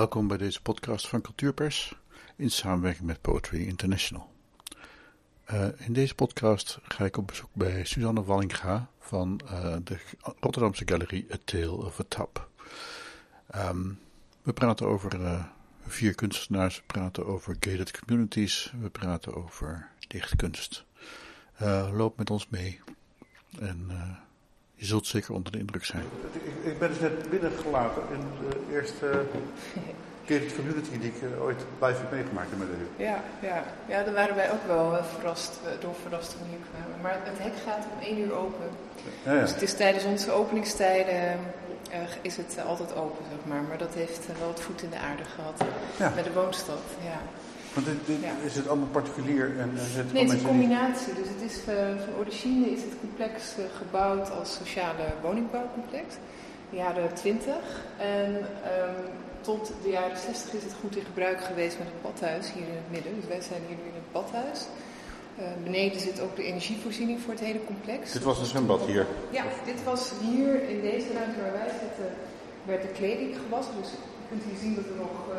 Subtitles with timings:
[0.00, 1.94] Welkom bij deze podcast van Cultuurpers
[2.36, 4.32] in samenwerking met Poetry International.
[5.50, 10.00] Uh, in deze podcast ga ik op bezoek bij Suzanne Wallinga van uh, de
[10.40, 12.48] Rotterdamse galerie A Tale of a Tap.
[13.54, 13.98] Um,
[14.42, 15.44] we praten over uh,
[15.86, 20.84] vier kunstenaars, we praten over gated communities, we praten over dichtkunst.
[21.92, 22.80] loop met ons mee
[23.58, 23.90] en
[24.80, 26.02] je zult zeker onder de indruk zijn.
[26.32, 29.26] Ik, ik ben dus net binnengelaten in de eerste
[30.26, 32.88] gated community die ik eh, ooit live heb meegemaakt in mijn leven.
[32.96, 33.64] Ja, ja.
[33.88, 37.00] ja, daar waren wij ook wel uh, verrast, uh, door verrast toen we hier kwamen.
[37.02, 38.68] Maar het hek gaat om één uur open.
[39.24, 39.40] Ja, ja.
[39.40, 41.38] Dus het is tijdens onze openingstijden
[42.20, 43.62] is het altijd open, zeg maar.
[43.62, 45.64] Maar dat heeft wel het voet in de aarde gehad
[45.98, 46.10] ja.
[46.14, 46.82] bij de woonstad.
[47.02, 47.20] Ja.
[47.74, 49.58] Want dit, dit is het allemaal particulier?
[49.58, 51.14] En, het nee, het is een combinatie.
[51.14, 51.58] Dus het is,
[52.04, 56.14] van origine is het complex gebouwd als sociale woningbouwcomplex.
[56.70, 57.54] De jaren 20.
[57.98, 58.94] En um,
[59.40, 62.80] tot de jaren 60 is het goed in gebruik geweest met het badhuis hier in
[62.82, 63.14] het midden.
[63.14, 64.60] Dus wij zijn hier nu in het badhuis.
[65.38, 68.12] Uh, beneden zit ook de energievoorziening voor het hele complex.
[68.12, 69.06] Dit was een zwembad hier?
[69.30, 72.08] Ja, dit was hier in deze ruimte waar wij zitten,
[72.64, 73.74] werd de kleding gewassen.
[73.80, 73.90] Dus
[74.30, 75.36] kunt hier zien dat er nog uh,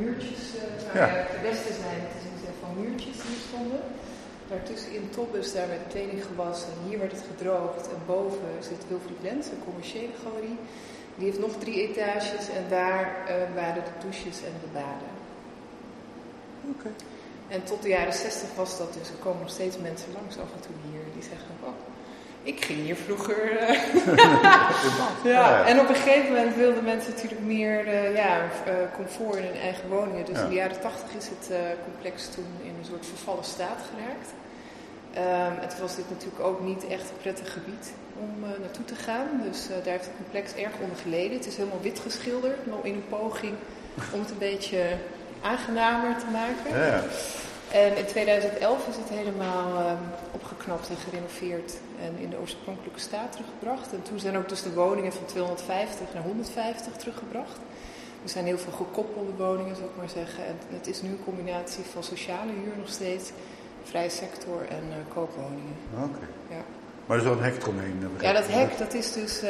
[0.00, 1.08] muurtjes, uh, nou ja.
[1.34, 3.82] de westen zijn te zien zijn van muurtjes die stonden.
[4.52, 6.72] Daartussen in Tobbus, daar werd kleding gewassen.
[6.86, 7.84] Hier werd het gedroogd.
[7.94, 10.58] En boven zit Wilfried Lens, een commerciële galerie.
[11.16, 15.12] Die heeft nog drie etages en daar uh, waren de douches en de baden.
[16.72, 16.90] Oké.
[17.48, 19.08] En tot de jaren 60 was dat dus.
[19.08, 21.76] Er komen nog steeds mensen langs af en toe hier die zeggen: Oh,
[22.42, 23.36] ik ging hier vroeger.
[25.34, 29.44] ja, en op een gegeven moment wilden mensen natuurlijk meer uh, ja, uh, comfort in
[29.44, 30.24] hun eigen woningen.
[30.24, 31.50] Dus in de jaren 80 is het
[31.84, 34.30] complex toen in een soort vervallen staat geraakt.
[35.16, 39.26] Um, het was dit natuurlijk ook niet echt een prettig gebied om naartoe te gaan.
[39.50, 41.36] Dus daar heeft het complex erg onder geleden.
[41.36, 43.54] Het is helemaal wit geschilderd, maar in een poging
[44.12, 44.82] om het een beetje
[45.42, 46.80] aangenamer te maken.
[46.80, 47.02] Ja.
[47.72, 49.92] En in 2011 is het helemaal uh,
[50.32, 53.92] opgeknapt en gerenoveerd en in de oorspronkelijke staat teruggebracht.
[53.92, 57.58] En toen zijn ook dus de woningen van 250 naar 150 teruggebracht.
[58.22, 60.46] Er zijn heel veel gekoppelde woningen, zou ik maar zeggen.
[60.46, 63.30] En het is nu een combinatie van sociale huur nog steeds,
[63.82, 65.74] vrije sector en uh, koopwoningen.
[65.94, 66.26] Oké.
[66.48, 66.62] Ja.
[67.06, 68.10] Maar er is wel een hek eromheen.
[68.20, 69.48] Ja, dat hek dat is dus uh,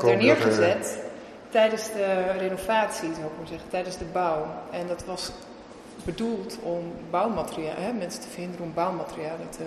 [0.00, 1.10] daar neergezet er,
[1.48, 4.46] tijdens de renovatie, zou ik maar zeggen, tijdens de bouw.
[4.70, 5.32] En dat was
[6.04, 9.64] bedoeld om bouwmateriaal, hè, mensen te verhinderen om bouwmaterialen te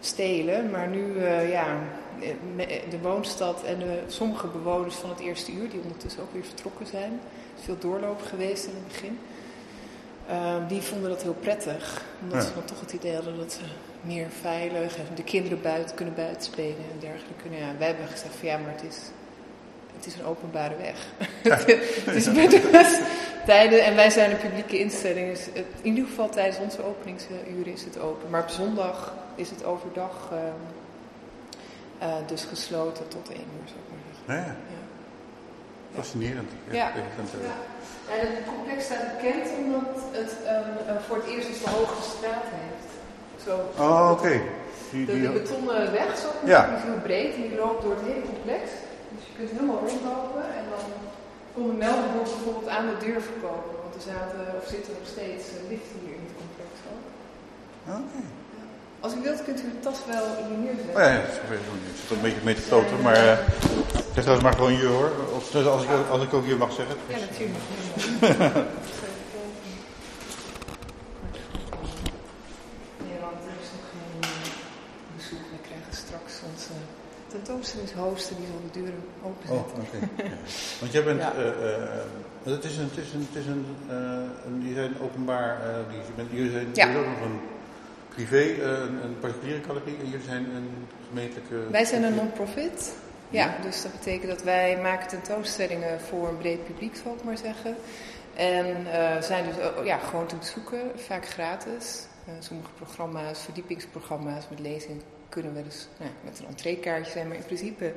[0.00, 0.70] stelen.
[0.70, 1.66] Maar nu, uh, ja,
[2.90, 6.86] de woonstad en de, sommige bewoners van het eerste uur, die ondertussen ook weer vertrokken
[6.86, 7.20] zijn,
[7.58, 9.18] is veel doorloop geweest in het begin.
[10.30, 12.04] Uh, die vonden dat heel prettig.
[12.22, 12.48] Omdat ja.
[12.48, 13.60] ze dan toch het idee hadden dat ze
[14.00, 17.48] meer veilig en de kinderen buiten kunnen buiten spelen en dergelijke.
[17.48, 18.98] Nou ja, wij hebben gezegd van ja, maar het is,
[20.04, 21.06] het is een openbare weg.
[21.42, 21.56] Ja.
[22.06, 23.00] het is bedoeld
[23.44, 25.30] tijden en wij zijn een publieke instelling.
[25.30, 28.30] Dus het, in ieder geval tijdens onze openingsuren is het open.
[28.30, 30.38] Maar op zondag is het overdag uh,
[32.08, 34.52] uh, dus gesloten tot één uur, zou ik maar zeggen.
[34.52, 34.80] Ja, ja.
[35.94, 36.50] Fascinerend.
[36.70, 36.74] Ja.
[36.74, 36.92] ja.
[38.20, 40.32] En het complex staat bekend omdat het
[40.88, 42.90] um, voor het eerst een hoge straat heeft.
[43.44, 44.20] Zo, oh, oké.
[44.20, 44.42] Okay.
[44.90, 46.66] Die, die, die, betonnen weg, zo, ja.
[46.66, 48.70] die is heel breed en die loopt door het hele complex.
[49.14, 50.86] Dus je kunt helemaal rondlopen en dan
[51.54, 53.72] konden Melbourne bijvoorbeeld aan de deur verkopen.
[53.82, 57.04] Want er zaten, of zitten nog steeds uh, liften hier in het complex ook.
[58.00, 58.26] Okay.
[59.04, 60.94] Als u wilt kunt u de tas wel hier neerzetten.
[60.96, 61.22] Oh ja, ja,
[61.92, 63.38] ik zit een beetje mee te stoten, maar uh,
[64.14, 65.10] zeg dat maar gewoon je hoor.
[65.36, 66.96] Of, als, ik, als ik ook hier mag zeggen.
[67.08, 67.64] Ja, natuurlijk.
[77.32, 79.82] Tentoonstellingshoster die zal de deuren openzetten.
[79.82, 80.10] Oh, oké.
[80.16, 80.30] Okay.
[80.80, 81.32] Want jij bent, ja.
[81.34, 84.94] uh, uh, het is een, het is een, het is een, uh, een jullie zijn
[85.00, 85.60] openbaar,
[85.90, 86.96] die, bent, jullie zijn ja.
[86.96, 87.40] ook nog een
[88.08, 91.56] privé, een, een particuliere galerie en jullie zijn een gemeentelijke...
[91.70, 92.92] Wij zijn een non-profit.
[93.28, 97.24] Ja, ja, dus dat betekent dat wij maken tentoonstellingen voor een breed publiek, zal ik
[97.24, 97.76] maar zeggen.
[98.34, 98.86] En
[99.22, 102.06] zijn dus ja, gewoon te bezoeken, vaak gratis.
[102.38, 107.28] sommige programma's, verdiepingsprogramma's met lezingen kunnen we dus nou, met een entreekaartje zijn.
[107.28, 107.92] Maar in principe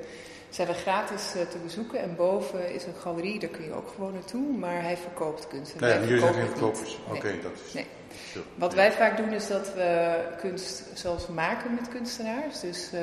[0.50, 2.00] zijn we gratis uh, te bezoeken.
[2.00, 4.58] En boven is een galerie, daar kun je ook gewoon naartoe.
[4.58, 5.80] Maar hij verkoopt kunst.
[5.80, 6.98] Nee, jullie zijn geen verkopers.
[7.08, 7.74] Oké, okay, dat is...
[7.74, 7.86] Nee.
[8.56, 12.60] Wat wij vaak doen is dat we kunst zelfs maken met kunstenaars.
[12.60, 12.90] Dus...
[12.94, 13.02] Uh,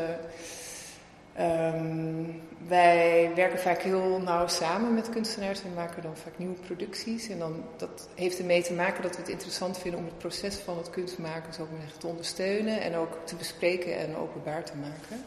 [1.41, 7.29] Um, wij werken vaak heel nauw samen met kunstenaars en maken dan vaak nieuwe producties.
[7.29, 10.55] En dan, dat heeft ermee te maken dat we het interessant vinden om het proces
[10.57, 15.25] van het kunstmaken zo te ondersteunen en ook te bespreken en openbaar te maken.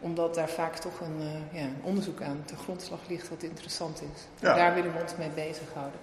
[0.00, 4.02] Omdat daar vaak toch een, uh, ja, een onderzoek aan de grondslag ligt wat interessant
[4.14, 4.22] is.
[4.40, 4.54] Ja.
[4.54, 6.00] Daar willen we ons mee bezighouden.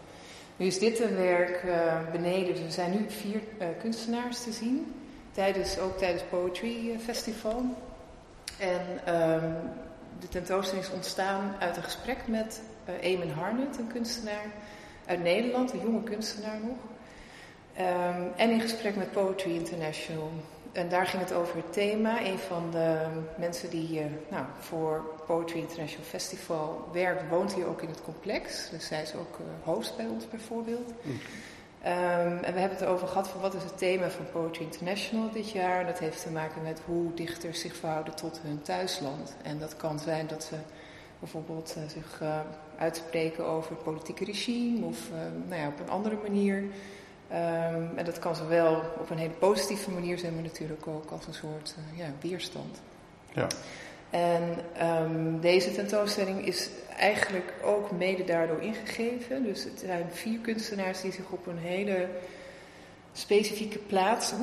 [0.58, 4.52] Nu is dit een werk uh, beneden, dus er zijn nu vier uh, kunstenaars te
[4.52, 4.94] zien,
[5.32, 7.64] tijdens, ook tijdens Poetry Festival.
[8.60, 9.56] En um,
[10.20, 14.46] de tentoonstelling is ontstaan uit een gesprek met uh, Eamon Harnett, een kunstenaar
[15.06, 16.78] uit Nederland, een jonge kunstenaar nog.
[17.80, 20.32] Um, en in gesprek met Poetry International.
[20.72, 22.26] En daar ging het over het thema.
[22.26, 23.06] Een van de
[23.38, 28.70] mensen die uh, nou, voor Poetry International Festival werkt, woont hier ook in het complex.
[28.70, 30.94] Dus zij is ook uh, host bij ons bijvoorbeeld.
[31.02, 31.20] Mm.
[31.86, 35.32] Um, en we hebben het over gehad van wat is het thema van Poetry International
[35.32, 35.86] dit jaar.
[35.86, 39.36] Dat heeft te maken met hoe dichters zich verhouden tot hun thuisland.
[39.44, 40.56] En dat kan zijn dat ze
[41.20, 42.40] bijvoorbeeld uh, zich uh,
[42.78, 45.18] uitspreken over het politieke regime of uh,
[45.48, 46.58] nou ja, op een andere manier.
[46.58, 51.28] Um, en dat kan zowel op een hele positieve manier zijn, maar natuurlijk ook als
[51.28, 52.82] een soort ja, weerstand.
[53.34, 53.48] Ja.
[54.10, 59.44] En um, deze tentoonstelling is eigenlijk ook mede daardoor ingegeven.
[59.44, 62.08] Dus het zijn vier kunstenaars die zich op een hele
[63.14, 64.34] specifieke plaats.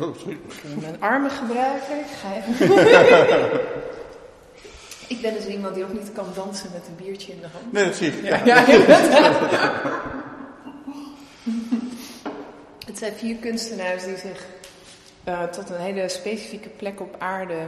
[0.00, 0.32] Oh, sorry.
[0.32, 1.98] Ik mijn armen gebruiken.
[1.98, 2.66] Ik ga even.
[5.16, 7.72] ik ben dus iemand die ook niet kan dansen met een biertje in de hand.
[7.72, 8.24] Nee, dat zie ik.
[8.24, 8.64] Ja, ja.
[12.86, 14.46] het zijn vier kunstenaars die zich
[15.28, 17.66] uh, tot een hele specifieke plek op aarde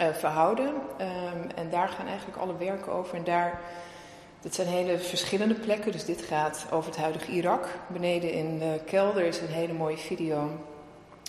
[0.00, 0.66] uh, verhouden.
[0.66, 3.16] Um, en daar gaan eigenlijk alle werken over.
[3.16, 3.60] En daar,
[4.40, 5.92] dat zijn hele verschillende plekken.
[5.92, 7.68] Dus dit gaat over het huidige Irak.
[7.86, 10.50] Beneden in de kelder is een hele mooie video.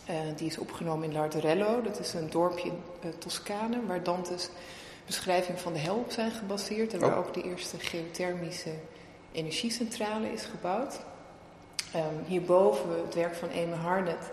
[0.10, 1.82] Uh, die is opgenomen in Larderello.
[1.82, 3.86] Dat is een dorpje in uh, Toscane.
[3.88, 4.50] Waar Dante's
[5.06, 6.94] beschrijving van de hel op zijn gebaseerd.
[6.94, 7.18] En waar oh.
[7.18, 8.72] ook de eerste geothermische
[9.32, 11.00] energiecentrale is gebouwd.
[11.96, 14.32] Um, hierboven het werk van Eme Harnett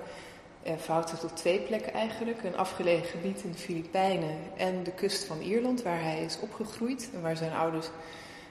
[0.78, 2.44] verhoudt zich tot twee plekken eigenlijk.
[2.44, 7.08] Een afgelegen gebied in de Filipijnen en de kust van Ierland, waar hij is opgegroeid.
[7.14, 7.87] En waar zijn ouders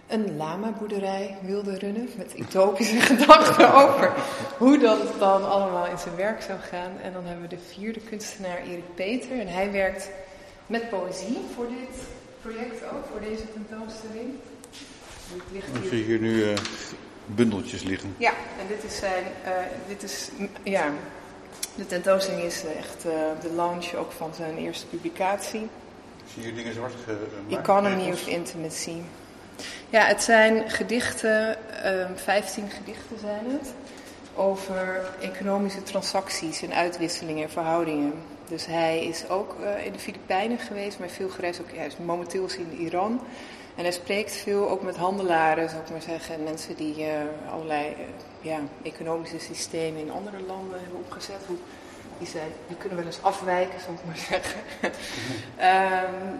[0.08, 2.10] een lama-boerderij wilden runnen.
[2.18, 4.14] Met utopische gedachten over
[4.58, 6.92] hoe dat dan allemaal in zijn werk zou gaan.
[7.02, 9.40] En dan hebben we de vierde kunstenaar Erik Peter.
[9.40, 10.10] En hij werkt
[10.68, 12.04] met poëzie voor dit
[12.42, 14.34] project ook, voor deze tentoonstelling.
[15.52, 16.58] Ik zie hier nu uh,
[17.26, 18.16] bundeltjes liggen.
[18.18, 19.52] Ja, en dit is zijn, uh,
[19.88, 20.30] dit is,
[20.64, 20.92] ja,
[21.76, 23.12] de tentoonstelling is echt uh,
[23.42, 25.70] de launch ook van zijn eerste publicatie.
[26.34, 27.60] Zie je dingen zwart gemaakt?
[27.60, 28.98] Economy of Intimacy.
[29.90, 33.74] Ja, het zijn gedichten, um, 15 gedichten zijn het,
[34.36, 38.14] over economische transacties en uitwisselingen en verhoudingen.
[38.48, 41.76] Dus hij is ook uh, in de Filipijnen geweest, maar veel gereisd ook.
[41.76, 43.22] Hij is momenteel is in Iran.
[43.76, 46.36] En hij spreekt veel ook met handelaren, zou ik maar zeggen.
[46.36, 47.08] En mensen die uh,
[47.52, 47.96] allerlei uh,
[48.42, 51.42] ja, economische systemen in andere landen hebben opgezet.
[51.48, 51.58] Hoe,
[52.18, 54.60] die, zijn, die kunnen wel eens afwijken, zou ik maar zeggen.
[56.02, 56.40] um,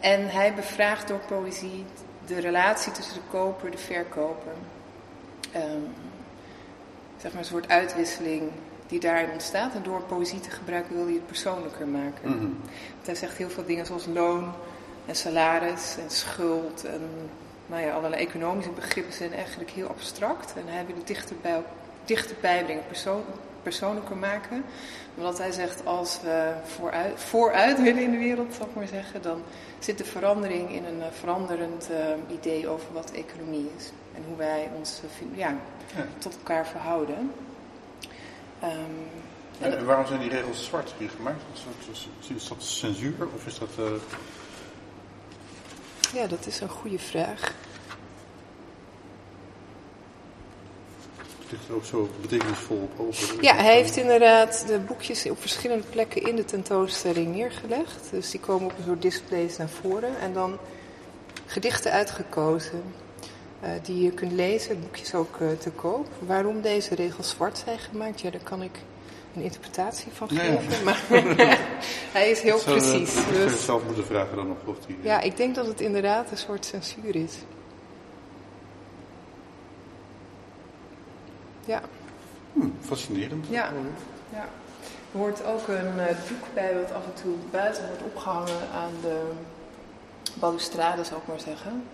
[0.12, 1.84] en hij bevraagt door poëzie
[2.26, 4.52] de relatie tussen de koper en de verkoper.
[5.56, 5.88] Um,
[7.16, 8.50] zeg maar een soort uitwisseling
[8.86, 9.74] die daarin ontstaat.
[9.74, 12.28] En door poëzie te gebruiken wil hij het persoonlijker maken.
[12.28, 12.58] Mm -hmm.
[12.94, 14.52] Want hij zegt heel veel dingen zoals loon
[15.06, 17.30] en salaris en schuld en
[17.66, 20.54] nou ja, allerlei economische begrippen zijn eigenlijk heel abstract.
[20.56, 21.62] En hij wil het dichter bij,
[22.04, 23.22] dichter bijbrengen, persoon,
[23.62, 24.64] persoonlijker maken.
[25.16, 29.22] Omdat hij zegt, als we vooruit, vooruit willen in de wereld, zal ik maar zeggen,
[29.22, 29.42] dan
[29.78, 33.92] zit de verandering in een uh, veranderend uh, idee over wat economie is.
[34.14, 35.56] En hoe wij ons uh, ja,
[35.96, 36.06] ja.
[36.18, 37.32] tot elkaar verhouden.
[38.62, 38.70] Um,
[39.60, 41.42] en, en waarom zijn die regels zwart hier gemaakt?
[42.36, 43.70] Is dat censuur of is dat...
[43.78, 43.84] uh,
[46.14, 47.54] ja, dat is een goede vraag.
[51.18, 53.42] Het ligt er ook zo betekenisvol op open.
[53.42, 58.10] Ja, hij heeft inderdaad de boekjes op verschillende plekken in de tentoonstelling neergelegd.
[58.10, 60.18] Dus die komen op een soort displays naar voren.
[60.20, 60.58] En dan
[61.46, 62.82] gedichten uitgekozen
[63.62, 64.80] uh, die je kunt lezen.
[64.80, 66.06] Boekjes ook uh, te koop.
[66.18, 68.78] Waarom deze regels zwart zijn gemaakt, ja, daar kan ik
[69.34, 70.84] een interpretatie van geven.
[70.84, 71.02] Maar
[72.16, 73.16] hij is heel zou, precies.
[73.16, 73.64] Uh, dus...
[73.64, 74.98] zelf moeten vragen dan nog of die...
[75.02, 77.34] Ja, ik denk dat het inderdaad een soort censuur is.
[81.64, 81.80] Ja.
[82.52, 83.46] Hm, fascinerend.
[83.48, 83.72] Ja.
[84.32, 84.48] ja.
[85.12, 88.92] Er hoort ook een uh, doek bij wat af en toe buiten wordt opgehangen aan
[89.00, 89.30] de
[90.34, 91.84] balustrade, zou ik maar zeggen.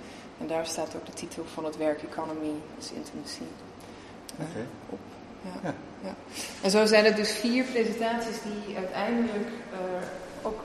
[0.40, 3.42] En daar staat ook de titel van het werk Economy is Intimacy
[4.40, 4.66] uh, okay.
[4.88, 4.99] op.
[6.62, 9.79] En zo zijn er dus vier presentaties die uiteindelijk uh,
[10.43, 10.61] ook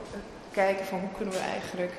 [0.50, 1.92] kijken van hoe kunnen we eigenlijk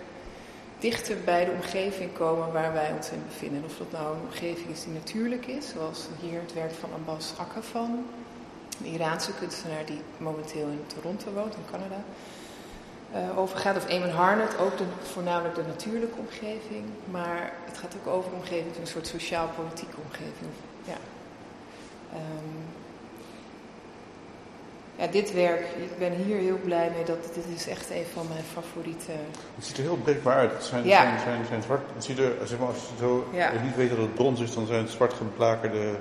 [0.79, 3.63] dichter bij de omgeving komen waar wij ons in bevinden.
[3.65, 7.33] Of dat nou een omgeving is die natuurlijk is, zoals hier het werk van Abbas
[7.37, 8.05] Akafan,
[8.79, 12.03] een Iraanse kunstenaar die momenteel in Toronto woont, in Canada.
[13.15, 16.85] Uh, over gaat, of Eamon Harnett, ook de, voornamelijk de natuurlijke omgeving.
[17.11, 20.51] Maar het gaat ook over omgeving, een soort sociaal-politieke omgeving.
[20.83, 20.97] Ja.
[22.13, 22.65] Um,
[24.97, 27.03] ja, dit werk, ik ben hier heel blij mee.
[27.03, 29.11] Dat, dit is echt een van mijn favoriete.
[29.55, 30.51] Het ziet er heel breekbaar uit.
[30.51, 31.81] Het zijn, zijn, zijn, zijn zwart.
[31.93, 33.27] Het ziet er, zeg maar, als je zo
[33.63, 35.95] niet weet dat het brons is, dan zijn het zwart geblakerde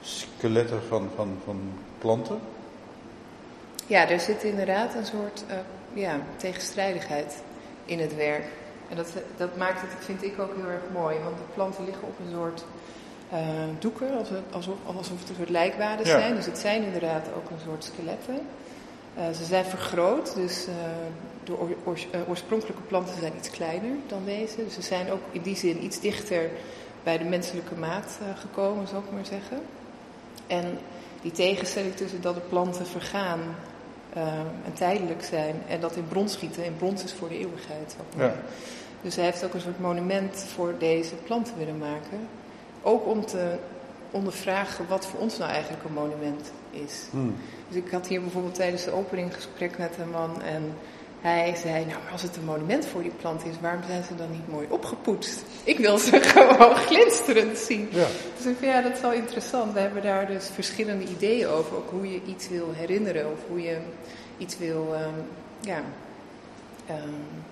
[0.00, 2.38] skeletten van, van, van planten.
[3.86, 5.56] Ja, er zit inderdaad een soort uh,
[5.92, 7.42] ja, tegenstrijdigheid
[7.84, 8.44] in het werk.
[8.88, 11.16] En dat, dat maakt het, vind ik ook heel erg mooi.
[11.24, 12.64] Want de planten liggen op een soort
[13.32, 13.38] uh,
[13.78, 14.08] doeken,
[14.52, 16.34] alsof, alsof het een soort lijkwaden zijn.
[16.34, 18.40] Dus het zijn inderdaad ook een soort skeletten.
[19.18, 20.74] Uh, ze zijn vergroot, dus uh,
[21.44, 24.64] de oor, oorspronkelijke planten zijn iets kleiner dan deze.
[24.64, 26.50] Dus ze zijn ook in die zin iets dichter
[27.02, 29.60] bij de menselijke maat gekomen, zou ik maar zeggen.
[30.46, 30.78] En
[31.22, 33.40] die tegenstelling tussen dat de planten vergaan
[34.64, 37.96] en tijdelijk zijn en dat in brons schieten, in brons is voor de eeuwigheid.
[38.16, 38.34] Ja.
[39.02, 42.28] Dus hij heeft ook een soort monument voor deze planten willen maken.
[42.86, 43.56] Ook om te
[44.10, 46.92] ondervragen wat voor ons nou eigenlijk een monument is.
[47.10, 47.36] Hmm.
[47.68, 50.72] Dus ik had hier bijvoorbeeld tijdens de opening gesprek met een man en
[51.20, 54.30] hij zei, nou als het een monument voor die plant is, waarom zijn ze dan
[54.30, 55.42] niet mooi opgepoetst?
[55.64, 57.88] Ik wil ze gewoon glinsterend zien.
[57.90, 58.06] Ja.
[58.36, 59.72] Dus ik vind, ja, dat is wel interessant.
[59.72, 63.62] We hebben daar dus verschillende ideeën over, ook hoe je iets wil herinneren of hoe
[63.62, 63.78] je
[64.38, 65.24] iets wil, um,
[65.60, 65.82] ja...
[66.90, 67.44] Um,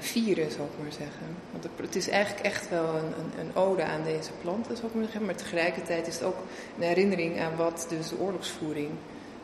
[0.00, 1.26] vieren, zou ik maar zeggen.
[1.52, 4.94] Want het is eigenlijk echt wel een, een, een, ode aan deze planten, zou ik
[4.94, 5.24] maar zeggen.
[5.24, 6.38] Maar tegelijkertijd is het ook
[6.76, 8.90] een herinnering aan wat dus de oorlogsvoering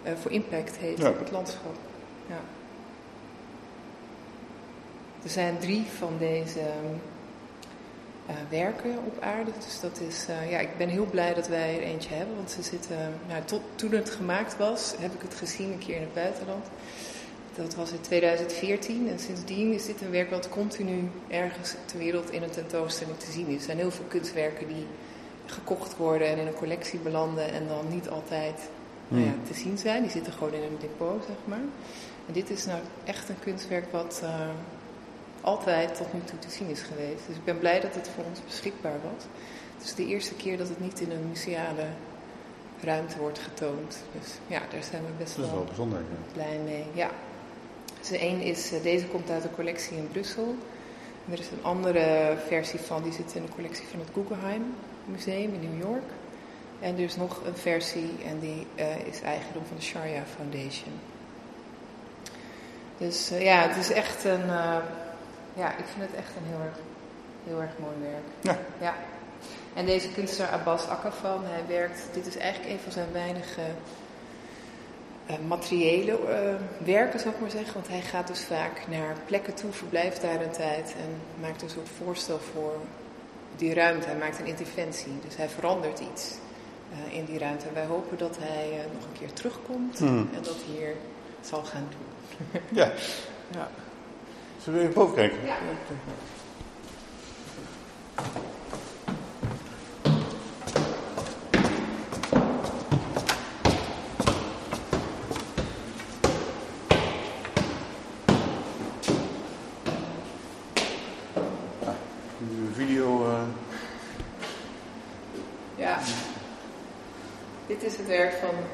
[0.06, 1.76] uh, voor impact heeft op het landschap.
[2.26, 2.40] Ja.
[5.22, 6.60] Er zijn drie van deze
[8.30, 9.50] uh, werken op aarde.
[9.64, 12.36] Dus dat is, uh, ja, ik ben heel blij dat wij er eentje hebben.
[12.36, 15.96] Want ze zitten, nou, tot, toen het gemaakt was, heb ik het gezien een keer
[15.96, 16.66] in het buitenland.
[17.56, 22.30] Dat was in 2014 en sindsdien is dit een werk wat continu ergens ter wereld
[22.30, 23.54] in een tentoonstelling te zien is.
[23.54, 24.86] Er zijn heel veel kunstwerken die
[25.46, 28.68] gekocht worden en in een collectie belanden en dan niet altijd
[29.08, 29.44] nou ja, hmm.
[29.44, 30.02] te zien zijn.
[30.02, 31.64] Die zitten gewoon in een depot, zeg maar.
[32.26, 34.48] En dit is nou echt een kunstwerk wat uh,
[35.40, 37.26] altijd tot nu toe te zien is geweest.
[37.26, 39.24] Dus ik ben blij dat het voor ons beschikbaar was.
[39.76, 41.86] Het is de eerste keer dat het niet in een museale
[42.80, 44.02] ruimte wordt getoond.
[44.20, 46.00] Dus ja, daar zijn we best wel, wel bijzonder,
[46.32, 46.84] blij mee.
[46.92, 47.10] Ja.
[48.08, 50.54] Dus één is, eh, deze komt uit de collectie in Brussel.
[51.30, 55.54] er is een andere versie van, die zit in de collectie van het Guggenheim Museum
[55.54, 56.10] in New York.
[56.80, 60.92] En er is nog een versie en die uh, is eigendom van de Sharia Foundation.
[62.98, 64.76] Dus uh, ja, het is echt een, uh,
[65.54, 66.78] ja, ik vind het echt een heel erg,
[67.46, 68.56] heel erg mooi werk.
[68.56, 68.58] Ja.
[68.80, 68.94] ja.
[69.74, 73.62] En deze kunstenaar Abbas Akafan, hij werkt, dit is eigenlijk een van zijn weinige
[75.46, 77.74] materiële uh, werken, zou ik maar zeggen.
[77.74, 81.70] Want hij gaat dus vaak naar plekken toe, verblijft daar een tijd en maakt een
[81.70, 82.76] soort voorstel voor
[83.56, 84.06] die ruimte.
[84.06, 86.34] Hij maakt een interventie, dus hij verandert iets
[86.92, 87.68] uh, in die ruimte.
[87.68, 90.28] En wij hopen dat hij nog een keer terugkomt mm.
[90.34, 90.94] en dat hier
[91.40, 92.60] zal gaan doen.
[92.80, 92.92] ja.
[93.50, 93.70] ja.
[94.62, 95.38] Zullen we even boven kijken?
[95.44, 95.56] Ja.
[98.14, 98.51] werk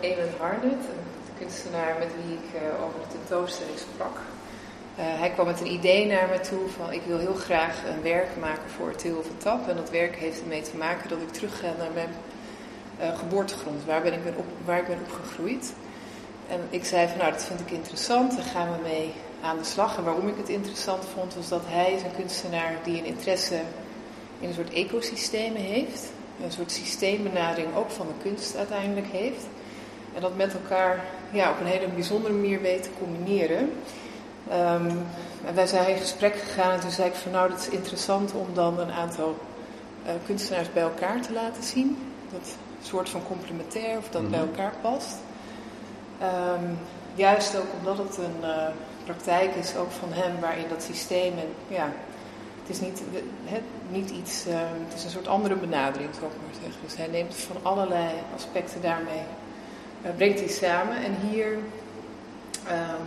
[0.01, 4.17] van Harnett, een kunstenaar met wie ik uh, over de tentoonstelling sprak.
[4.17, 8.03] Uh, hij kwam met een idee naar me toe van ik wil heel graag een
[8.03, 9.69] werk maken voor Til van Tap.
[9.69, 12.09] En dat werk heeft ermee te maken dat ik terug ga naar mijn
[13.01, 15.73] uh, geboortegrond, waar, ben ik ben op, waar ik ben opgegroeid.
[16.49, 19.65] En ik zei van nou dat vind ik interessant, daar gaan we mee aan de
[19.65, 19.97] slag.
[19.97, 23.61] En waarom ik het interessant vond was dat hij is een kunstenaar die een interesse
[24.41, 26.09] in een soort ecosystemen heeft
[26.45, 29.47] een soort systeembenadering ook van de kunst uiteindelijk heeft.
[30.15, 33.73] En dat met elkaar ja, op een hele bijzondere manier weet te combineren.
[34.53, 35.07] Um,
[35.45, 38.33] en wij zijn in gesprek gegaan en toen zei ik van nou, dat is interessant
[38.33, 39.37] om dan een aantal
[40.07, 41.99] uh, kunstenaars bij elkaar te laten zien.
[42.33, 44.49] Dat soort van complementair of dat mm bij mhm.
[44.49, 45.17] elkaar past.
[46.23, 46.79] Um,
[47.15, 48.67] juist ook omdat het een uh,
[49.05, 51.93] praktijk is, ook van hem, waarin dat systeem en ja,
[52.61, 53.03] het is niet,
[53.45, 54.55] het, niet iets, uh,
[54.89, 56.81] het is een soort andere benadering, zou ik maar zeggen.
[56.85, 59.23] Dus hij neemt van allerlei aspecten daarmee,
[60.17, 60.97] brengt hij samen.
[60.97, 63.07] En hier, um,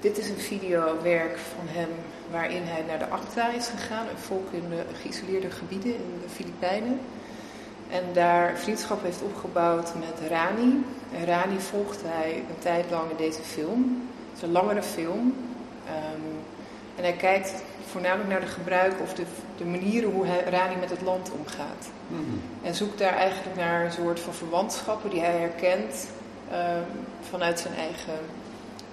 [0.00, 1.88] dit is een videowerk van hem
[2.30, 6.28] waarin hij naar de Acta is gegaan, een volk in de geïsoleerde gebieden in de
[6.28, 7.00] Filipijnen.
[7.90, 10.84] En daar vriendschap heeft opgebouwd met Rani.
[11.18, 14.08] En Rani volgt hij een tijd lang in deze film.
[14.28, 15.34] Het is een langere film.
[15.86, 16.40] Um,
[16.96, 17.54] En hij kijkt
[17.92, 19.24] voornamelijk naar de gebruik of de,
[19.56, 21.90] de manieren hoe hij, Rani met het land omgaat.
[22.06, 22.42] Mm-hmm.
[22.62, 26.08] En zoekt daar eigenlijk naar een soort van verwantschappen die hij herkent
[26.50, 26.82] ehm,
[27.30, 28.18] vanuit zijn eigen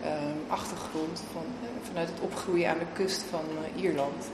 [0.03, 4.25] ehm, achtergrond, van, eh, vanuit het opgroeien aan de kust van uh, Ierland.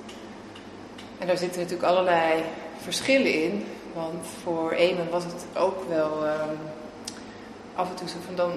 [1.18, 2.44] En daar zitten natuurlijk allerlei
[2.82, 6.56] verschillen in, want voor Eamon was het ook wel ehm,
[7.76, 8.52] af en toe zo van dan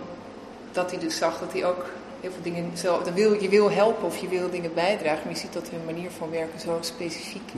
[0.72, 1.84] dat hij dus zag dat hij ook
[2.20, 5.32] heel veel dingen zo, dan wil, je wil helpen of je wil dingen bijdragen, maar
[5.32, 7.50] je ziet dat hun manier van werken zo specifiek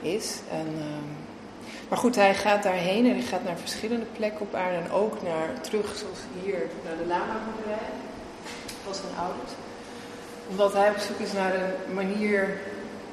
[0.00, 0.38] is.
[0.50, 1.08] En, ehm,
[1.88, 5.22] maar goed, hij gaat daarheen en hij gaat naar verschillende plekken op aarde en ook
[5.22, 7.90] naar terug, zoals hier, naar de lama-boerderij
[8.84, 9.52] van zijn ouders.
[10.48, 12.58] Omdat hij op zoek is naar een manier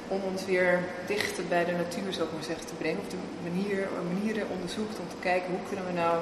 [0.08, 3.00] om ons weer dichter bij de natuur, zou ik maar zeggen, te brengen.
[3.00, 6.16] Of de manier, manieren onderzoekt om te kijken hoe kunnen we nou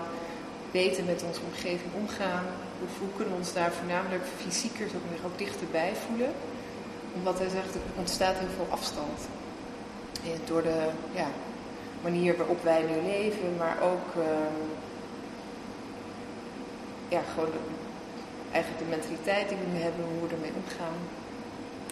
[0.72, 2.44] beter met onze omgeving omgaan.
[2.78, 6.32] Hoe, hoe kunnen we ons daar voornamelijk fysieker zo ook dichterbij voelen.
[7.14, 9.18] Omdat hij zegt, er ontstaat heel veel afstand.
[10.44, 11.28] door de ja,
[12.02, 14.66] manier waarop wij nu leven, maar ook ehm,
[17.08, 17.52] ja, gewoon
[18.52, 20.98] eigenlijk de mentaliteit die we nu hebben, hoe we ermee omgaan.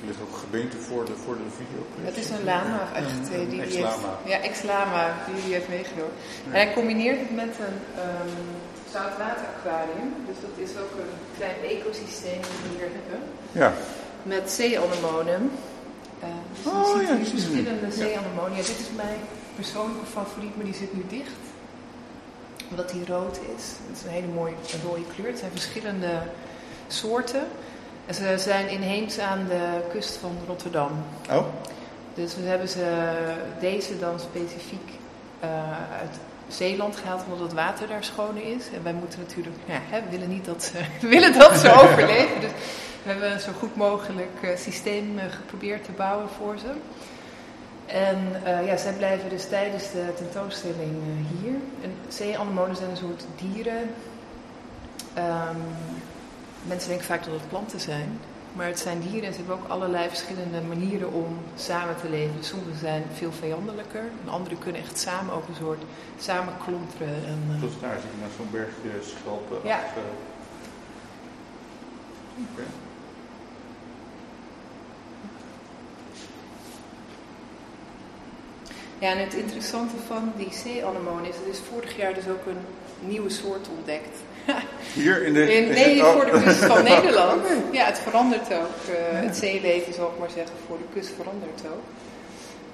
[0.00, 1.80] Er ligt ook gebeente voor de, voor de video.
[2.10, 3.28] Het is een lama, echt.
[3.30, 4.18] die, die ex-lama.
[4.24, 6.14] ja, ex-lama, die hij heeft meegenomen.
[6.44, 8.32] En hij combineert het met een um,
[8.92, 10.10] zoutwateraquarium.
[10.28, 13.20] Dus dat is ook een klein ecosysteem dat we hier hebben.
[13.52, 13.72] Ja.
[14.22, 15.50] Met zeeanemonen.
[16.22, 18.56] Uh, dus oh, ja, verschillende zeeanemonen.
[18.56, 19.20] Ja, dit is mijn
[19.54, 21.42] persoonlijke favoriet, maar die zit nu dicht.
[22.70, 23.64] Omdat die rood is.
[23.88, 24.54] Het is een hele mooie
[24.84, 25.26] rode kleur.
[25.28, 26.22] Het zijn verschillende
[26.88, 27.46] soorten.
[28.10, 30.90] En ze zijn inheems aan de kust van Rotterdam.
[31.30, 31.44] Oh.
[32.14, 33.12] Dus we hebben ze
[33.60, 34.90] deze dan specifiek
[35.44, 35.48] uh,
[36.00, 36.16] uit
[36.48, 38.64] Zeeland gehaald, omdat het water daar schoner is.
[38.74, 42.40] En wij moeten natuurlijk, ja, hè, we willen niet dat ze, willen dat ze overleven.
[42.40, 42.50] Dus
[43.02, 46.72] we hebben een zo goed mogelijk uh, systeem uh, geprobeerd te bouwen voor ze.
[47.86, 50.96] En ja, zij blijven dus tijdens de tentoonstelling
[51.40, 51.54] hier.
[51.82, 53.94] En zeeanemonen zijn een soort dieren.
[55.18, 55.62] Um,
[56.62, 58.20] Mensen denken vaak dat het planten zijn.
[58.52, 62.44] Maar het zijn dieren en ze hebben ook allerlei verschillende manieren om samen te leven.
[62.44, 64.00] Sommige zijn veel vijandelijker.
[64.24, 65.82] En andere kunnen echt samen ook een soort
[66.18, 67.26] samen klonteren.
[67.26, 67.58] En, uh...
[67.58, 69.58] Zoals daar zie je naar zo'n bergje schelpen.
[69.64, 69.80] Ja.
[72.52, 72.64] Okay.
[78.98, 82.64] Ja, en het interessante van die zeeanemonen is, er is vorig jaar dus ook een
[83.08, 84.16] nieuwe soort ontdekt.
[84.92, 85.40] Hier in de...
[85.40, 87.42] nee, voor de kust van Nederland.
[87.70, 88.76] Ja, het verandert ook.
[88.88, 91.82] Uh, het zeeleven, zal ik maar zeggen, voor de kust verandert ook.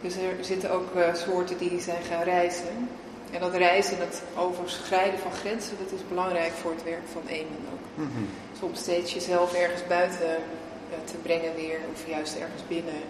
[0.01, 2.89] Dus er zitten ook uh, soorten die zijn gaan reizen.
[3.33, 7.67] En dat reizen, dat overschrijden van grenzen, dat is belangrijk voor het werk van Eamon
[7.73, 7.87] ook.
[7.95, 8.29] Mm -hmm.
[8.61, 13.01] Soms steeds jezelf ergens buiten uh, te brengen weer, of juist ergens binnen.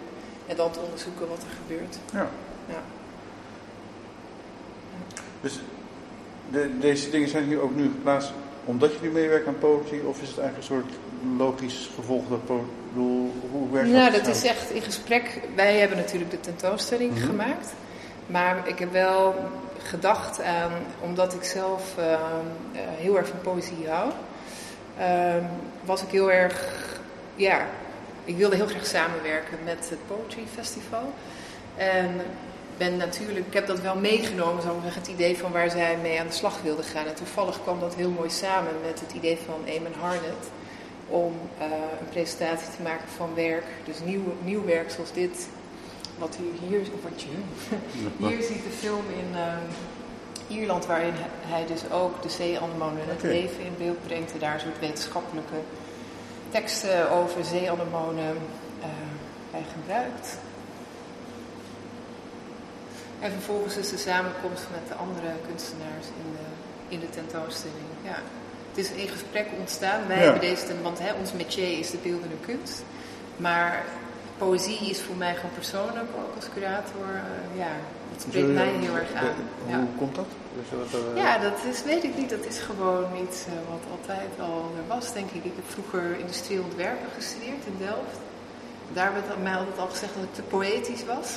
[0.47, 1.97] En dan te onderzoeken wat er gebeurt.
[2.13, 2.29] Ja.
[2.69, 2.81] ja.
[5.41, 5.59] Dus
[6.51, 8.31] de, deze dingen zijn hier ook nu geplaatst
[8.67, 10.93] omdat je nu meewerkt aan poëzie, of is het eigenlijk een soort
[11.37, 14.25] logisch gevolg dat bedoel, hoe werkt nou, dat?
[14.25, 15.41] dat is echt in gesprek.
[15.55, 17.25] Wij hebben natuurlijk de tentoonstelling mhm.
[17.25, 17.73] gemaakt.
[18.25, 19.35] Maar ik heb wel
[19.77, 22.19] gedacht aan, omdat ik zelf uh,
[22.75, 24.11] heel erg van poëzie hou,
[24.99, 25.45] uh,
[25.85, 26.69] was ik heel erg,
[27.35, 27.65] ja,
[28.23, 31.13] ik wilde heel graag samenwerken met het Poetry Festival.
[31.75, 32.21] En
[32.77, 35.97] ben natuurlijk, ik heb dat wel meegenomen, zou ik zeggen, het idee van waar zij
[36.01, 37.05] mee aan de slag wilde gaan.
[37.05, 40.49] En toevallig kwam dat heel mooi samen met het idee van Eamon Harnett
[41.07, 41.65] om uh,
[41.99, 45.47] een presentatie te maken van werk, dus nieuw, nieuw werk zoals dit,
[46.17, 47.27] wat u hier, of wat je
[48.27, 53.17] hier ziet, de film in uh, Ierland, waarin hij dus ook de zeeanemonen en het
[53.17, 53.31] okay.
[53.31, 55.55] leven in beeld brengt en daar een soort wetenschappelijke
[56.49, 58.37] teksten over zeeanemonen
[58.79, 58.85] uh,
[59.51, 60.37] bij gebruikt.
[63.19, 66.47] En vervolgens is de samenkomst met de andere kunstenaars in de,
[66.93, 67.89] in de tentoonstelling.
[68.03, 68.17] Ja.
[68.69, 70.07] Het is in gesprek ontstaan.
[70.07, 72.83] Wij hebben deze, want hè, ons métier is de beeldende kunst.
[73.37, 73.83] Maar
[74.37, 77.71] poëzie is voor mij gewoon persoonlijk, ook als curator, uh, ja,
[78.11, 79.35] het spreekt mij heel erg aan.
[79.67, 80.25] De, hoe komt dat?
[80.91, 81.21] dat uh...
[81.21, 82.29] Ja, dat is, weet ik niet.
[82.29, 85.43] Dat is gewoon iets uh, wat altijd al er was, denk ik.
[85.43, 88.17] Ik heb vroeger industrieel ontwerpen gestudeerd in Delft.
[88.93, 91.27] Daar werd mij altijd al gezegd dat ik te poëtisch was.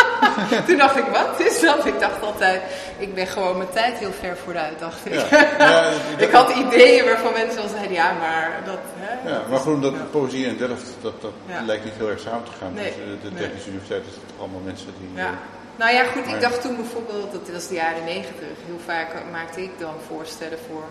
[0.66, 1.86] Toen dacht ik, wat is dat?
[1.86, 2.62] Ik dacht altijd,
[2.98, 5.12] ik ben gewoon mijn tijd heel ver vooruit, dacht ik.
[5.12, 5.26] Ja.
[5.58, 8.78] Ja, ik had ideeën waarvan mensen al zeiden, ja, maar dat...
[8.96, 11.32] Hè, ja, maar gewoon dat poëzie en Delft, dat, dat
[11.66, 12.72] lijkt niet heel erg samen te gaan.
[12.72, 12.84] Nee.
[12.84, 15.22] Dus de Technische Universiteit is allemaal mensen die...
[15.22, 15.30] Ja.
[15.30, 15.36] Uh,
[15.76, 19.62] nou ja, goed, ik dacht toen bijvoorbeeld, dat was de jaren negentig, heel vaak maakte
[19.62, 20.84] ik dan voorstellen voor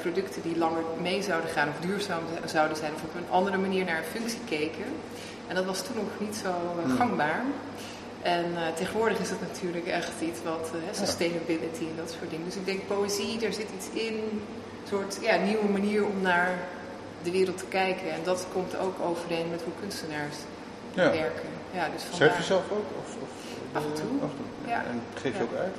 [0.00, 3.84] producten die langer mee zouden gaan of duurzaam zouden zijn of op een andere manier
[3.84, 4.84] naar een functie keken.
[5.48, 6.96] En dat was toen nog niet zo hmm.
[6.96, 7.42] gangbaar.
[8.22, 8.44] En
[8.76, 12.44] tegenwoordig is dat natuurlijk echt iets wat sustainability en dat soort dingen.
[12.44, 14.42] Dus ik denk poëzie, daar zit iets in, een
[14.88, 16.58] soort ja, nieuwe manier om naar
[17.22, 18.12] de wereld te kijken.
[18.12, 20.36] En dat komt ook overeen met hoe kunstenaars
[20.94, 21.10] ja.
[21.10, 21.48] werken.
[21.74, 22.86] Ja, dus Schrijf je zelf ook?
[22.98, 23.28] Of, of
[23.72, 24.28] af en toe.
[24.66, 24.84] Ja.
[24.84, 25.74] En geef je ook uit?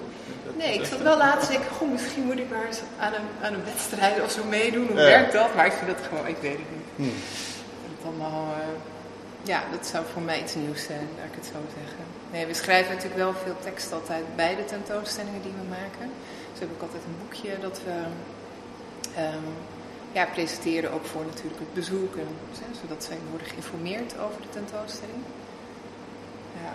[0.58, 3.54] nee, ik zat wel laatst denken, goh, misschien moet ik maar eens aan een, aan
[3.54, 4.88] een wedstrijd of zo meedoen.
[4.88, 5.56] Hoe werkt dat?
[5.56, 6.90] Maar ik vind dat gewoon, ik weet het niet.
[6.96, 7.18] Hmm.
[7.96, 8.66] Dat allemaal, uh,
[9.42, 12.04] ja, dat zou voor mij iets nieuws zijn, laat ik het zo zeggen.
[12.32, 16.10] Nee, we schrijven natuurlijk wel veel tekst altijd bij de tentoonstellingen die we maken.
[16.52, 17.96] Dus heb ik altijd een boekje dat we
[19.22, 19.54] um,
[20.12, 22.16] ja, presenteren ook voor natuurlijk het bezoek.
[22.16, 22.28] En,
[22.82, 25.24] zodat zij worden geïnformeerd over de tentoonstelling.
[26.64, 26.74] Ja.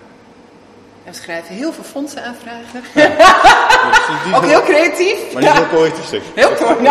[1.07, 2.83] En we schrijven heel veel fondsen aanvragen.
[4.37, 5.33] ook heel creatief.
[5.33, 6.11] Maar niet heel poëtisch.
[6.35, 6.88] Heel poëtisch.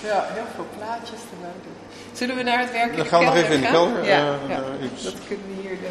[0.00, 1.76] Ja, heel veel plaatjes erbij doen.
[2.12, 4.04] Zullen we naar het werk Dan gaan we nog even in de kelder.
[4.04, 4.60] Ja, uh, ja.
[5.02, 5.78] dat kunnen we hier...
[5.80, 5.88] De,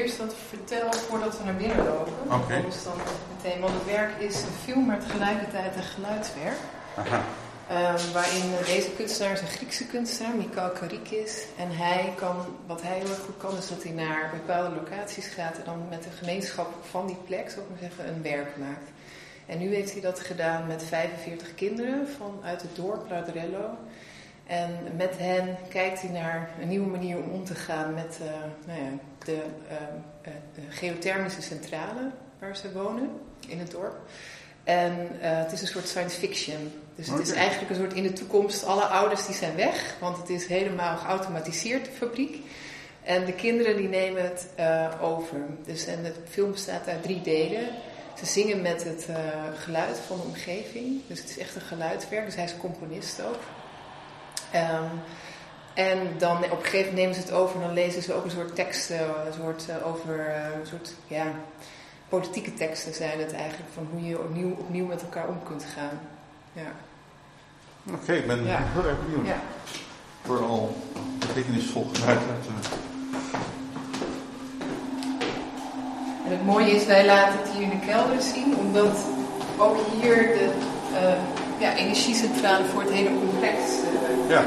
[0.00, 2.12] eerst wat vertel voordat we naar binnen lopen.
[2.32, 2.64] Oké.
[3.36, 6.58] meteen, want het werk is een film, maar tegelijkertijd een geluidswerk.
[6.96, 7.22] Aha.
[7.70, 11.44] Um, waarin deze kunstenaar is een Griekse kunstenaar, Mikhail Karikis.
[11.58, 15.26] En hij kan, wat hij heel erg goed kan, is dat hij naar bepaalde locaties
[15.26, 18.56] gaat en dan met de gemeenschap van die plek, zou ik maar zeggen, een werk
[18.56, 18.90] maakt.
[19.46, 23.76] En nu heeft hij dat gedaan met 45 kinderen vanuit het dorp Laudrello.
[24.50, 28.28] En met hen kijkt hij naar een nieuwe manier om om te gaan met uh,
[28.66, 28.88] nou ja,
[29.24, 29.82] de, ehm,
[30.22, 33.10] eh, de, geothermische centrale waar ze wonen
[33.48, 33.96] in het dorp.
[34.64, 36.72] En het is een soort science fiction.
[36.94, 40.16] Dus het is eigenlijk een soort in de toekomst, alle ouders die zijn weg, want
[40.16, 42.38] het is helemaal geautomatiseerd, de fabriek.
[43.02, 44.48] En de kinderen die nemen het
[45.00, 45.38] over.
[45.64, 47.68] Dus, en de film bestaat uit drie delen.
[48.18, 49.06] Ze zingen met het
[49.54, 51.00] geluid van de omgeving.
[51.06, 52.24] Dus het is echt een geluidswerk.
[52.24, 53.38] Dus hij is componist ook.
[54.54, 55.00] Um,
[55.74, 58.24] en dan op een gegeven moment nemen ze het over en dan lezen ze ook
[58.24, 61.24] een soort teksten, een soort uh, over uh, een soort ja,
[62.08, 66.00] politieke teksten zijn het eigenlijk, van hoe je opnieuw, opnieuw met elkaar om kunt gaan.
[66.52, 66.72] Ja.
[67.86, 68.62] Oké, okay, ik ben ja.
[68.62, 69.26] heel erg benieuwd.
[69.26, 69.40] Ja.
[70.24, 70.76] Vooral
[71.18, 72.46] betekenisvol geluid uit.
[72.46, 72.70] Uh...
[76.24, 78.98] En het mooie is, wij laten het hier in de kelder zien, omdat
[79.58, 80.52] ook hier de
[81.60, 83.56] ja, energiecentrale voor het hele complex
[84.28, 84.42] ja